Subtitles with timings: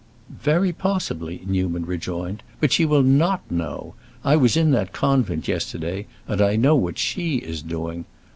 [0.43, 2.41] "Very possibly," Newman rejoined.
[2.59, 3.93] "But she will not know.
[4.23, 8.05] I was in that convent yesterday and I know what she is doing.